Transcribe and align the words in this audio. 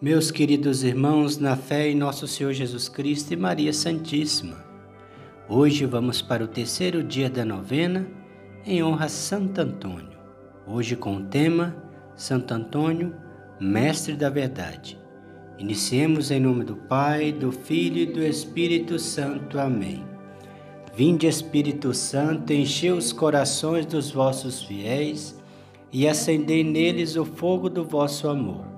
Meus 0.00 0.30
queridos 0.30 0.84
irmãos, 0.84 1.38
na 1.38 1.56
fé 1.56 1.88
em 1.88 1.94
nosso 1.96 2.28
Senhor 2.28 2.52
Jesus 2.52 2.88
Cristo 2.88 3.32
e 3.32 3.36
Maria 3.36 3.72
Santíssima, 3.72 4.64
hoje 5.48 5.84
vamos 5.86 6.22
para 6.22 6.44
o 6.44 6.46
terceiro 6.46 7.02
dia 7.02 7.28
da 7.28 7.44
novena 7.44 8.06
em 8.64 8.80
honra 8.80 9.06
a 9.06 9.08
Santo 9.08 9.60
Antônio. 9.60 10.16
Hoje 10.64 10.94
com 10.94 11.16
o 11.16 11.24
tema 11.24 11.76
Santo 12.14 12.54
Antônio, 12.54 13.12
Mestre 13.58 14.14
da 14.14 14.30
Verdade. 14.30 14.96
Iniciemos 15.58 16.30
em 16.30 16.38
nome 16.38 16.62
do 16.62 16.76
Pai, 16.76 17.32
do 17.32 17.50
Filho 17.50 17.98
e 17.98 18.06
do 18.06 18.22
Espírito 18.22 19.00
Santo. 19.00 19.58
Amém. 19.58 20.06
Vinde, 20.94 21.26
Espírito 21.26 21.92
Santo, 21.92 22.52
enchei 22.52 22.92
os 22.92 23.12
corações 23.12 23.84
dos 23.84 24.12
vossos 24.12 24.62
fiéis 24.62 25.36
e 25.92 26.06
acendei 26.06 26.62
neles 26.62 27.16
o 27.16 27.24
fogo 27.24 27.68
do 27.68 27.84
vosso 27.84 28.28
amor. 28.28 28.77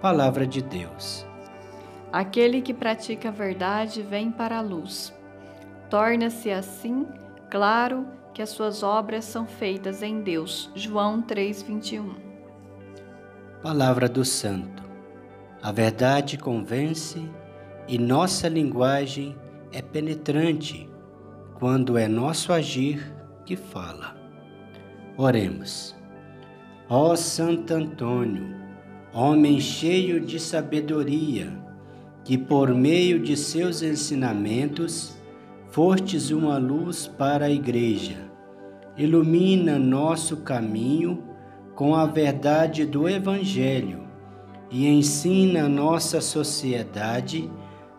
Palavra 0.00 0.46
de 0.46 0.62
Deus. 0.62 1.26
Aquele 2.12 2.60
que 2.60 2.74
pratica 2.74 3.28
a 3.28 3.32
verdade 3.32 4.02
vem 4.02 4.30
para 4.30 4.58
a 4.58 4.60
luz. 4.60 5.12
Torna-se 5.88 6.50
assim 6.50 7.06
claro 7.50 8.06
que 8.34 8.42
as 8.42 8.50
suas 8.50 8.82
obras 8.82 9.24
são 9.24 9.46
feitas 9.46 10.02
em 10.02 10.20
Deus. 10.20 10.70
João 10.74 11.22
3:21. 11.22 12.14
Palavra 13.62 14.08
do 14.08 14.24
Santo. 14.24 14.82
A 15.62 15.72
verdade 15.72 16.36
convence 16.36 17.28
e 17.88 17.98
nossa 17.98 18.48
linguagem 18.48 19.34
é 19.72 19.80
penetrante 19.80 20.88
quando 21.54 21.96
é 21.96 22.06
nosso 22.06 22.52
agir 22.52 23.14
que 23.44 23.56
fala. 23.56 24.14
Oremos. 25.16 25.96
Ó 26.88 27.16
Santo 27.16 27.74
Antônio, 27.74 28.65
homem 29.18 29.58
cheio 29.58 30.20
de 30.20 30.38
sabedoria, 30.38 31.50
que 32.22 32.36
por 32.36 32.74
meio 32.74 33.18
de 33.18 33.34
seus 33.34 33.80
ensinamentos 33.80 35.16
fostes 35.70 36.30
uma 36.30 36.58
luz 36.58 37.06
para 37.06 37.46
a 37.46 37.50
Igreja. 37.50 38.30
Ilumina 38.94 39.78
nosso 39.78 40.38
caminho 40.38 41.24
com 41.74 41.94
a 41.94 42.04
verdade 42.04 42.84
do 42.84 43.08
Evangelho 43.08 44.00
e 44.70 44.86
ensina 44.86 45.64
a 45.64 45.68
nossa 45.68 46.20
sociedade 46.20 47.50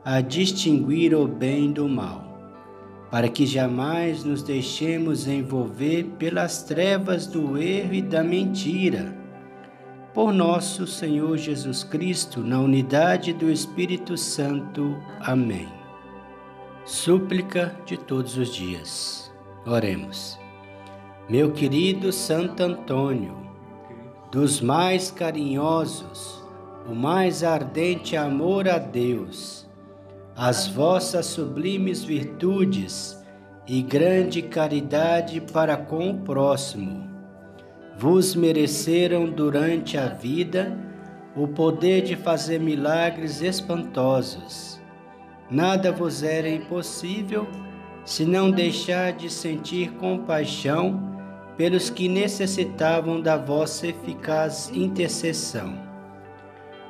a 0.06 0.22
distinguir 0.22 1.16
o 1.16 1.28
bem 1.28 1.72
do 1.72 1.90
mal, 1.90 2.62
para 3.10 3.28
que 3.28 3.44
jamais 3.44 4.24
nos 4.24 4.44
deixemos 4.44 5.28
envolver 5.28 6.04
pelas 6.20 6.62
trevas 6.62 7.26
do 7.26 7.58
erro 7.58 7.96
e 7.96 8.04
da 8.04 8.24
mentira 8.24 9.27
por 10.18 10.34
nosso 10.34 10.88
Senhor 10.88 11.38
Jesus 11.38 11.84
Cristo, 11.84 12.42
na 12.42 12.60
unidade 12.60 13.34
do 13.34 13.52
Espírito 13.52 14.18
Santo. 14.18 14.98
Amém. 15.20 15.70
Súplica 16.84 17.78
de 17.86 17.98
todos 17.98 18.36
os 18.36 18.52
dias. 18.52 19.32
Oremos. 19.64 20.36
Meu 21.30 21.52
querido 21.52 22.12
Santo 22.12 22.64
Antônio, 22.64 23.38
dos 24.32 24.60
mais 24.60 25.12
carinhosos, 25.12 26.44
o 26.90 26.96
mais 26.96 27.44
ardente 27.44 28.18
amor 28.18 28.68
a 28.68 28.80
Deus, 28.80 29.70
as 30.36 30.68
vossas 30.68 31.28
sublimes 31.28 32.04
virtudes 32.04 33.24
e 33.68 33.84
grande 33.84 34.42
caridade 34.42 35.40
para 35.40 35.78
com 35.78 36.10
o 36.10 36.18
próximo, 36.22 37.07
vos 37.98 38.36
mereceram 38.36 39.26
durante 39.26 39.98
a 39.98 40.08
vida 40.08 40.78
o 41.36 41.48
poder 41.48 42.04
de 42.04 42.16
fazer 42.16 42.60
milagres 42.60 43.42
espantosos. 43.42 44.80
Nada 45.50 45.92
vos 45.92 46.22
era 46.22 46.48
impossível 46.48 47.48
se 48.06 48.24
não 48.24 48.52
deixar 48.52 49.14
de 49.14 49.32
sentir 49.32 49.94
compaixão 49.94 51.18
pelos 51.58 51.90
que 51.90 52.08
necessitavam 52.08 53.20
da 53.20 53.36
vossa 53.36 53.88
eficaz 53.88 54.70
intercessão. 54.72 55.76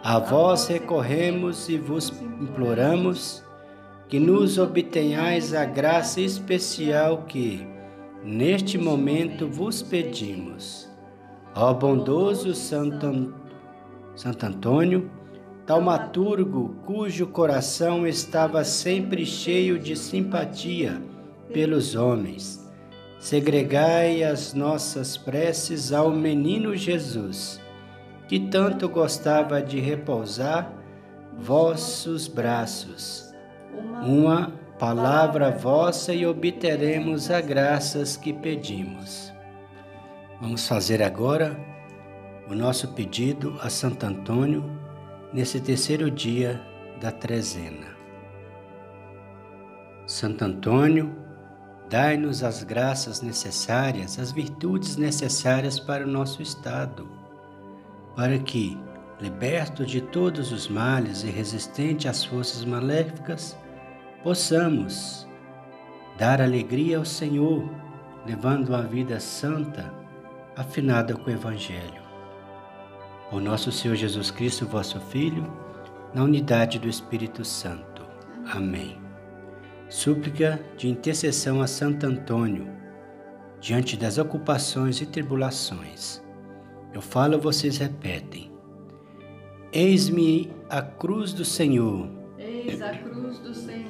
A 0.03 0.19
vós 0.19 0.67
recorremos 0.67 1.69
e 1.69 1.77
vos 1.77 2.09
imploramos 2.41 3.41
que 4.09 4.19
nos 4.19 4.57
obtenhais 4.57 5.53
a 5.53 5.63
graça 5.63 6.19
especial 6.19 7.23
que, 7.27 7.65
neste 8.23 8.77
momento, 8.77 9.47
vos 9.47 9.81
pedimos 9.81 10.86
Ó 11.59 11.73
bondoso 11.73 12.53
Santo, 12.53 13.33
Santo 14.15 14.45
Antônio, 14.45 15.09
taumaturgo 15.65 16.75
cujo 16.85 17.25
coração 17.25 18.05
estava 18.05 18.63
sempre 18.63 19.25
cheio 19.25 19.79
de 19.79 19.95
simpatia 19.95 21.01
pelos 21.51 21.95
homens, 21.95 22.63
segregai 23.17 24.23
as 24.23 24.53
nossas 24.53 25.17
preces 25.17 25.91
ao 25.91 26.11
menino 26.11 26.75
Jesus, 26.75 27.59
que 28.27 28.39
tanto 28.39 28.87
gostava 28.87 29.59
de 29.59 29.79
repousar 29.79 30.71
vossos 31.39 32.27
braços. 32.27 33.33
Uma 34.05 34.53
palavra 34.77 35.49
vossa 35.49 36.13
e 36.13 36.23
obteremos 36.23 37.31
as 37.31 37.43
graças 37.43 38.15
que 38.15 38.31
pedimos. 38.31 39.35
Vamos 40.39 40.67
fazer 40.67 41.01
agora 41.01 41.59
o 42.47 42.53
nosso 42.53 42.89
pedido 42.89 43.57
a 43.59 43.71
Santo 43.71 44.05
Antônio 44.05 44.63
nesse 45.33 45.59
terceiro 45.59 46.11
dia 46.11 46.61
da 47.01 47.11
trezena. 47.11 47.87
Santo 50.05 50.45
Antônio, 50.45 51.11
dai-nos 51.89 52.43
as 52.43 52.63
graças 52.63 53.19
necessárias, 53.19 54.19
as 54.19 54.31
virtudes 54.31 54.95
necessárias 54.95 55.79
para 55.79 56.05
o 56.05 56.09
nosso 56.09 56.39
estado, 56.39 57.09
para 58.15 58.37
que, 58.37 58.77
liberto 59.19 59.87
de 59.87 60.01
todos 60.01 60.51
os 60.51 60.67
males 60.67 61.23
e 61.23 61.31
resistente 61.31 62.07
às 62.07 62.23
forças 62.23 62.63
maléficas, 62.63 63.57
possamos 64.21 65.27
dar 66.15 66.39
alegria 66.39 66.99
ao 66.99 67.05
Senhor, 67.05 67.67
levando 68.23 68.69
uma 68.69 68.83
vida 68.83 69.19
santa 69.19 69.96
afinada 70.57 71.13
com 71.13 71.29
o 71.29 71.33
Evangelho. 71.33 72.01
O 73.31 73.39
nosso 73.39 73.71
Senhor 73.71 73.95
Jesus 73.95 74.31
Cristo, 74.31 74.65
vosso 74.65 74.99
Filho, 74.99 75.45
na 76.15 76.23
unidade 76.23 76.79
do 76.79 76.89
Espírito 76.89 77.45
Santo. 77.45 78.01
Amém. 78.51 78.97
Súplica 79.87 80.59
de 80.75 80.89
intercessão 80.89 81.61
a 81.61 81.67
Santo 81.67 82.07
Antônio, 82.07 82.67
diante 83.59 83.95
das 83.95 84.17
ocupações 84.17 84.99
e 84.99 85.05
tribulações. 85.05 86.23
Eu 86.91 87.01
falo, 87.01 87.39
vocês 87.39 87.77
repetem. 87.77 88.51
Eis-me 89.71 90.51
a 90.69 90.81
cruz 90.81 91.33
do 91.33 91.45
Senhor. 91.45 92.09
Eis 92.39 92.81
a 92.81 92.97
cruz 92.97 93.37
do 93.39 93.53
Senhor. 93.53 93.87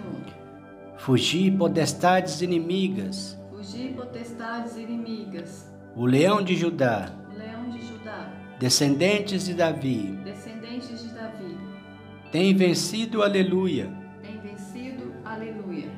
Fugi 0.97 1.49
potestades 1.49 2.41
inimigas. 2.41 3.39
Fugi 3.51 3.93
potestades 3.95 4.75
inimigas 4.75 5.76
o 5.97 6.05
leão 6.05 6.43
de 6.43 6.55
Judá, 6.55 7.09
leão 7.35 7.71
de 7.71 7.81
Judá, 7.81 8.31
descendentes 8.59 9.45
de 9.45 9.55
Davi, 9.55 10.15
descendentes 10.23 11.01
de 11.01 11.09
Davi, 11.09 11.57
tem 12.31 12.53
vencido, 12.53 13.23
aleluia. 13.23 13.91
Tem 14.21 14.39
vencido, 14.39 15.11
aleluia. 15.25 15.89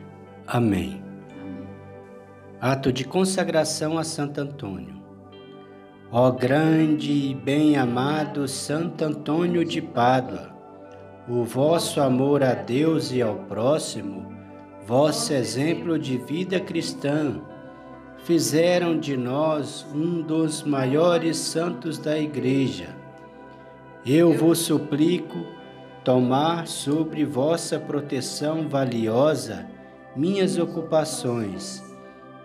Amém. 0.48 1.04
Amém. 1.42 1.68
Ato 2.62 2.94
de 2.94 3.04
consagração 3.04 3.98
a 3.98 4.06
Santo 4.06 4.40
Antônio. 4.40 5.04
Ó 6.10 6.32
grande 6.32 7.12
e 7.12 7.36
bem-amado 7.36 8.48
Santo 8.48 9.04
Antônio 9.04 9.66
de 9.66 9.82
Pádua, 9.82 10.56
o 11.28 11.44
vosso 11.44 12.00
amor 12.00 12.42
a 12.42 12.54
Deus 12.54 13.12
e 13.12 13.22
ao 13.22 13.36
próximo, 13.36 14.34
vosso 14.88 15.34
exemplo 15.34 16.00
de 16.00 16.18
vida 16.18 16.58
cristã, 16.58 17.42
fizeram 18.24 18.98
de 18.98 19.18
nós 19.18 19.86
um 19.94 20.22
dos 20.22 20.64
maiores 20.64 21.38
santos 21.38 21.98
da 21.98 22.18
Igreja. 22.18 22.96
Eu 24.06 24.34
vos 24.34 24.60
suplico 24.60 25.46
tomar 26.04 26.68
sobre 26.68 27.26
vossa 27.26 27.80
proteção 27.80 28.68
valiosa 28.68 29.68
minhas 30.16 30.58
ocupações, 30.58 31.84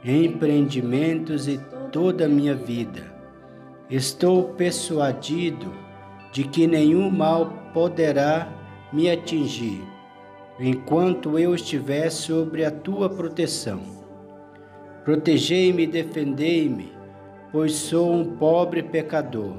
empreendimentos 0.04 1.48
e 1.48 1.58
toda 1.90 2.26
a 2.26 2.28
minha 2.28 2.54
vida. 2.54 3.14
Estou 3.88 4.44
persuadido 4.54 5.72
de 6.32 6.44
que 6.44 6.66
nenhum 6.66 7.10
mal 7.10 7.52
poderá 7.72 8.48
me 8.92 9.10
atingir, 9.10 9.82
enquanto 10.58 11.38
eu 11.38 11.54
estiver 11.54 12.10
sobre 12.10 12.64
a 12.64 12.70
tua 12.70 13.08
proteção. 13.08 14.03
Protegei-me 15.04 15.82
e 15.82 15.86
defendei-me, 15.86 16.90
pois 17.52 17.72
sou 17.72 18.10
um 18.10 18.36
pobre 18.36 18.82
pecador. 18.82 19.54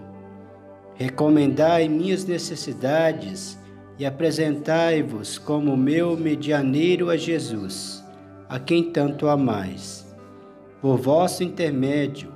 Recomendai 0.96 1.88
minhas 1.88 2.26
necessidades 2.26 3.60
e 4.00 4.06
apresentai-vos 4.08 5.38
como 5.38 5.78
meu 5.78 6.18
medianeiro 6.18 7.12
a 7.12 7.16
Jesus, 7.16 8.04
a 8.50 8.58
quem 8.58 8.92
tanto 8.92 9.28
amais. 9.28 10.12
Por 10.82 10.98
vosso 10.98 11.44
intermédio, 11.44 12.34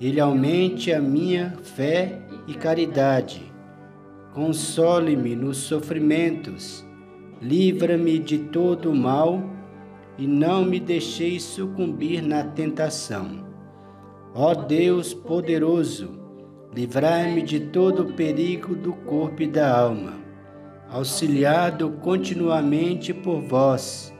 ele 0.00 0.20
aumente 0.20 0.92
a 0.92 1.00
minha 1.00 1.52
fé 1.62 2.20
e 2.46 2.54
caridade. 2.54 3.42
Console-me 4.32 5.34
nos 5.34 5.56
sofrimentos, 5.56 6.86
livra-me 7.42 8.20
de 8.20 8.38
todo 8.38 8.92
o 8.92 8.94
mal 8.94 9.55
e 10.18 10.26
não 10.26 10.64
me 10.64 10.80
deixeis 10.80 11.42
sucumbir 11.42 12.22
na 12.22 12.44
tentação. 12.44 13.46
Ó 14.34 14.54
Deus 14.54 15.14
poderoso, 15.14 16.10
livrai-me 16.74 17.42
de 17.42 17.60
todo 17.60 18.02
o 18.02 18.12
perigo 18.12 18.74
do 18.74 18.92
corpo 18.92 19.42
e 19.42 19.46
da 19.46 19.76
alma 19.76 20.26
auxiliado 20.90 21.90
continuamente 22.02 23.12
por 23.12 23.40
vós, 23.40 24.12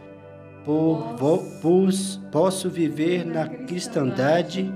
por 0.64 1.16
vos 1.16 2.20
posso 2.32 2.68
viver 2.68 3.24
na 3.24 3.46
cristandade 3.46 4.72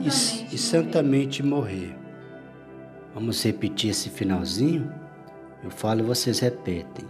e, 0.00 0.08
e 0.08 0.58
santamente 0.58 1.42
morrer. 1.42 1.96
Vamos 3.14 3.42
repetir 3.44 3.90
esse 3.90 4.08
finalzinho? 4.08 4.92
Eu 5.62 5.70
falo 5.70 6.04
vocês 6.04 6.40
repetem. 6.40 7.04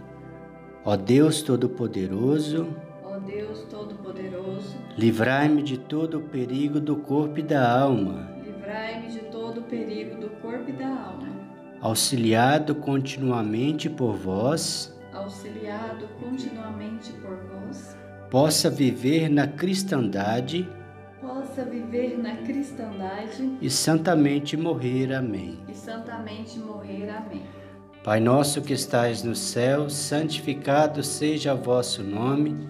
Ó 0.83 0.95
Deus 0.95 1.41
Todo-Poderoso, 1.41 2.67
Deus 3.25 3.65
Todo-Poderoso, 3.69 4.75
livrai-me 4.97 5.61
de 5.63 5.77
todo 5.77 6.19
o 6.19 6.21
perigo 6.21 6.79
do 6.79 6.95
corpo 6.97 7.39
e 7.39 7.43
da 7.43 7.79
alma. 7.79 8.29
Livrai-me 8.43 9.07
de 9.07 9.19
todo 9.31 9.61
o 9.61 9.63
perigo 9.63 10.19
do 10.19 10.29
corpo 10.41 10.69
e 10.69 10.73
da 10.73 10.87
alma 10.87 11.41
auxiliado 11.81 12.75
continuamente 12.75 13.89
por 13.89 14.13
vós, 14.13 14.95
auxiliado 15.11 16.07
continuamente 16.19 17.11
por 17.13 17.35
vós, 17.37 17.97
possa 18.29 18.69
viver 18.69 19.27
na 19.29 19.47
cristandade, 19.47 20.69
possa 21.19 21.65
viver 21.65 22.19
na 22.19 22.35
cristandade 22.37 23.57
e 23.59 23.69
santamente 23.69 24.55
morrer. 24.55 25.11
Amém. 25.11 25.59
E 25.67 25.73
santamente 25.73 26.59
morrer. 26.59 27.09
Amém. 27.09 27.41
Pai 28.03 28.19
nosso 28.19 28.61
que 28.61 28.73
estais 28.73 29.23
no 29.23 29.35
céu, 29.35 29.89
santificado 29.89 31.03
seja 31.03 31.53
o 31.53 31.57
vosso 31.57 32.03
nome. 32.03 32.69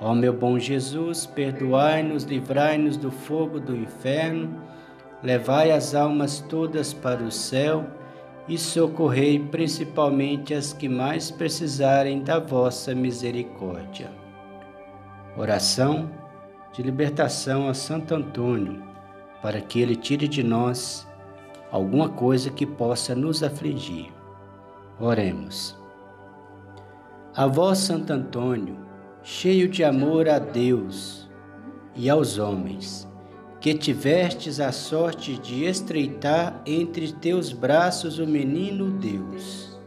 Ó 0.00 0.14
meu 0.14 0.32
bom 0.32 0.58
Jesus, 0.58 1.24
perdoai-nos, 1.24 2.24
livrai-nos 2.24 2.96
do 2.96 3.10
fogo 3.10 3.58
do 3.58 3.74
inferno, 3.74 4.60
levai 5.22 5.72
as 5.72 5.94
almas 5.94 6.40
todas 6.40 6.92
para 6.92 7.22
o 7.22 7.30
céu 7.30 7.86
e 8.46 8.58
socorrei 8.58 9.38
principalmente 9.38 10.52
as 10.52 10.72
que 10.72 10.88
mais 10.88 11.30
precisarem 11.30 12.22
da 12.22 12.38
vossa 12.38 12.94
misericórdia. 12.94 14.10
Oração 15.36 16.10
de 16.72 16.82
libertação 16.82 17.68
a 17.68 17.74
Santo 17.74 18.14
Antônio, 18.14 18.82
para 19.40 19.60
que 19.60 19.80
ele 19.80 19.96
tire 19.96 20.28
de 20.28 20.42
nós 20.42 21.08
alguma 21.70 22.10
coisa 22.10 22.50
que 22.50 22.66
possa 22.66 23.14
nos 23.14 23.42
afligir. 23.42 24.12
Oremos. 25.00 25.76
A 27.34 27.46
vós, 27.46 27.78
Santo 27.78 28.12
Antônio, 28.12 28.85
cheio 29.28 29.68
de 29.68 29.82
amor 29.82 30.28
a 30.28 30.38
Deus 30.38 31.28
e 31.96 32.08
aos 32.08 32.38
homens, 32.38 33.08
que 33.60 33.74
tivestes 33.74 34.60
a 34.60 34.70
sorte 34.70 35.36
de 35.36 35.64
estreitar 35.64 36.62
entre 36.64 37.12
teus 37.12 37.52
braços 37.52 38.20
o 38.20 38.26
menino 38.26 38.88
Deus. 38.88 39.80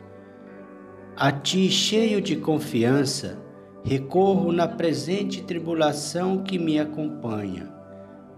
A 1.16 1.32
ti, 1.32 1.70
cheio 1.70 2.20
de 2.20 2.36
confiança, 2.36 3.40
recorro 3.82 4.52
na 4.52 4.68
presente 4.68 5.42
tribulação 5.42 6.44
que 6.44 6.60
me 6.60 6.78
acompanha. 6.78 7.74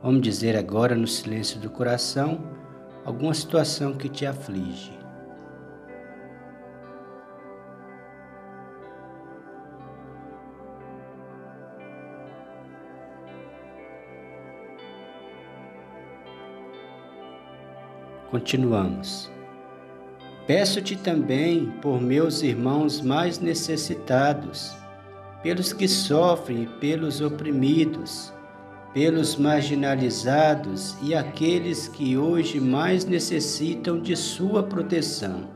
Vamos 0.03 0.21
dizer 0.21 0.55
agora, 0.55 0.93
no 0.93 1.07
silêncio 1.07 1.59
do 1.59 1.71
coração, 1.71 2.43
alguma 3.03 3.33
situação 3.33 3.93
que 3.93 4.07
te 4.07 4.23
aflige. 4.23 5.00
Continuamos. 18.31 19.29
Peço-te 20.47 20.95
também 20.95 21.65
por 21.81 22.01
meus 22.01 22.41
irmãos 22.41 23.01
mais 23.01 23.39
necessitados, 23.39 24.73
pelos 25.43 25.73
que 25.73 25.85
sofrem 25.85 26.65
pelos 26.79 27.19
oprimidos, 27.19 28.31
pelos 28.93 29.35
marginalizados 29.35 30.95
e 31.01 31.13
aqueles 31.13 31.89
que 31.89 32.17
hoje 32.17 32.57
mais 32.57 33.03
necessitam 33.03 33.99
de 33.99 34.15
Sua 34.15 34.63
proteção. 34.63 35.49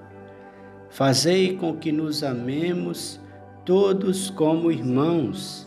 Fazei 0.89 1.55
com 1.55 1.77
que 1.77 1.93
nos 1.93 2.23
amemos 2.23 3.21
todos 3.63 4.29
como 4.29 4.69
irmãos 4.69 5.65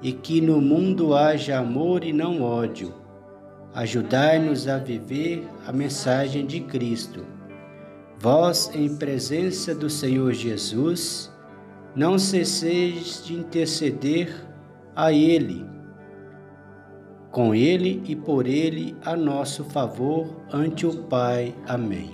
e 0.00 0.10
que 0.10 0.40
no 0.40 0.58
mundo 0.58 1.14
haja 1.14 1.58
amor 1.58 2.02
e 2.02 2.14
não 2.14 2.40
ódio 2.40 3.05
Ajudai-nos 3.76 4.68
a 4.68 4.78
viver 4.78 5.46
a 5.66 5.70
mensagem 5.70 6.46
de 6.46 6.60
Cristo. 6.60 7.26
Vós, 8.18 8.74
em 8.74 8.96
presença 8.96 9.74
do 9.74 9.90
Senhor 9.90 10.32
Jesus, 10.32 11.30
não 11.94 12.18
cesseis 12.18 13.22
de 13.22 13.34
interceder 13.34 14.34
a 14.94 15.12
Ele, 15.12 15.66
com 17.30 17.54
Ele 17.54 18.02
e 18.06 18.16
por 18.16 18.46
Ele 18.46 18.96
a 19.04 19.14
nosso 19.14 19.62
favor 19.64 20.26
ante 20.50 20.86
o 20.86 21.02
Pai. 21.02 21.54
Amém. 21.68 22.10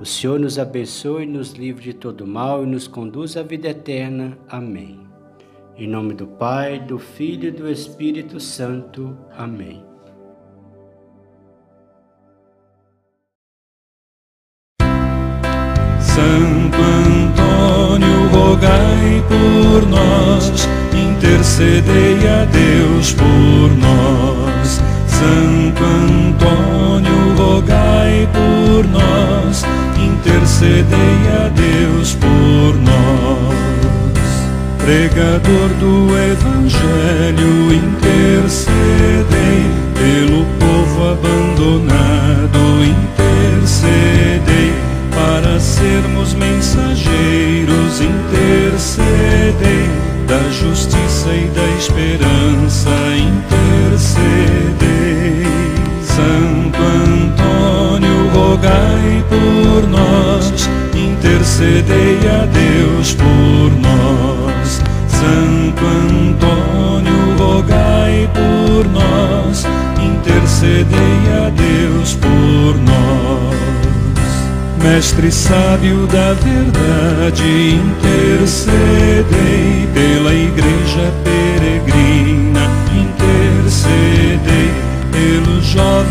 O 0.00 0.04
Senhor 0.04 0.40
nos 0.40 0.58
abençoe, 0.58 1.24
nos 1.24 1.52
livre 1.52 1.84
de 1.84 1.94
todo 1.94 2.26
mal 2.26 2.64
e 2.64 2.66
nos 2.66 2.88
conduz 2.88 3.36
à 3.36 3.44
vida 3.44 3.68
eterna. 3.68 4.36
Amém. 4.48 5.06
Em 5.76 5.86
nome 5.86 6.14
do 6.14 6.26
Pai, 6.26 6.80
do 6.80 6.98
Filho 6.98 7.46
e 7.46 7.52
do 7.52 7.70
Espírito 7.70 8.40
Santo. 8.40 9.16
Amém. 9.36 9.91
Rogai 18.52 19.24
por 19.28 19.88
nós, 19.88 20.68
intercedei 20.92 22.18
a 22.28 22.44
Deus 22.44 23.12
por 23.12 23.70
nós. 23.78 24.80
Santo 25.08 25.82
Antônio, 25.82 27.34
rogai 27.34 28.28
por 28.30 28.86
nós, 28.88 29.64
intercedei 29.96 31.30
a 31.34 31.48
Deus 31.48 32.14
por 32.16 32.76
nós. 32.82 33.56
Pregador 34.84 35.68
do 35.80 36.14
Evangelho, 36.18 37.72
intercedei 37.72 39.64
pelo 39.94 40.44
povo 40.60 41.12
abandonado, 41.12 42.11
esperança, 52.52 52.90
intercedei. 53.16 54.72
Santo 56.02 56.78
Antônio, 56.78 58.28
rogai 58.34 59.24
por 59.28 59.88
nós, 59.88 60.68
intercedei 60.94 62.18
a 62.28 62.44
Deus 62.46 63.14
por 63.14 63.70
nós. 63.80 64.82
Santo 65.08 65.84
Antônio, 65.84 67.36
rogai 67.38 68.28
por 68.34 68.86
nós, 68.88 69.64
intercedei 70.00 71.22
a 71.44 71.50
Deus 71.50 72.14
por 72.14 72.76
nós. 72.82 73.62
Mestre 74.82 75.30
sábio 75.30 76.06
da 76.08 76.32
verdade, 76.34 77.78
intercedei 77.78 79.22
pela 79.94 80.34
igreja 80.34 81.12
peregrina, 81.22 81.51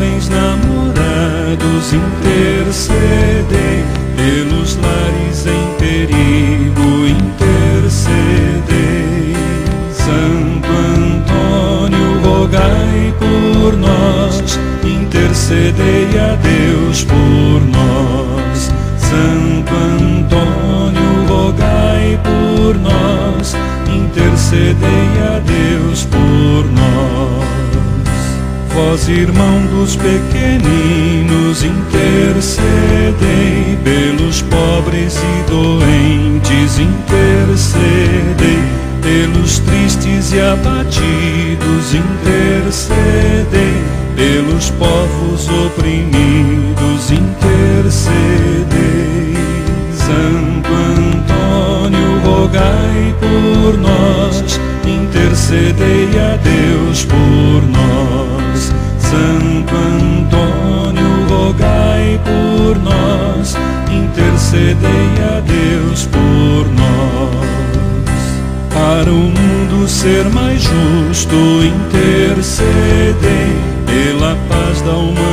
jovens 0.01 0.29
namorados, 0.29 1.93
intercedei 1.93 3.85
pelos 4.15 4.75
lares 4.77 5.45
em 5.45 5.75
perigo, 5.77 7.05
intercedei. 7.07 8.15
Santo 9.93 10.67
Antônio, 10.97 12.19
rogai 12.23 13.13
por 13.19 13.77
nós, 13.77 14.59
intercedei 14.83 16.09
a 16.17 16.35
Deus 16.35 17.03
por 17.03 17.61
nós. 17.69 18.71
Santo 18.97 19.71
Antônio, 19.75 21.27
rogai 21.27 22.19
por 22.23 22.75
nós, 22.79 23.55
intercedei 23.87 25.09
a 25.27 25.39
Deus 25.39 26.05
por 26.05 26.09
nós. 26.09 26.10
Vós, 28.81 29.07
irmão 29.07 29.65
dos 29.67 29.95
pequeninos, 29.95 31.63
intercedei 31.63 32.57
pelos 33.83 34.41
pobres 34.41 35.17
e 35.17 35.43
doentes, 35.49 36.79
intercedei 36.79 38.59
pelos 39.01 39.59
tristes 39.59 40.33
e 40.33 40.41
abatidos, 40.41 41.93
intercedei 41.93 43.75
pelos 44.15 44.71
povos 44.71 45.47
oprimidos, 45.47 47.11
intercedei. 47.11 47.37
Santo 49.93 50.73
Antônio, 50.73 52.19
rogai 52.25 53.15
por 53.19 53.77
nós, 53.77 54.59
intercedei 54.85 55.90
ser 70.01 70.27
mais 70.31 70.63
justo, 70.63 71.35
intercedei 71.63 73.13
pela 73.85 74.35
paz 74.49 74.81
da 74.81 74.93
humanidade, 74.93 75.30